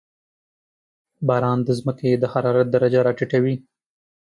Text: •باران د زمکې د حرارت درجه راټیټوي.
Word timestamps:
•باران 1.27 1.59
د 1.67 1.69
زمکې 1.79 2.11
د 2.17 2.23
حرارت 2.33 2.67
درجه 2.75 2.99
راټیټوي. 3.07 3.55